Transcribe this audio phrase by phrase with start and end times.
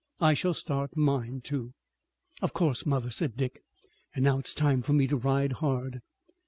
[0.19, 1.73] I shall start mine, too."
[2.41, 3.61] "Of course, mother," said Dick,
[4.15, 6.01] "and now it's time for me to ride hard."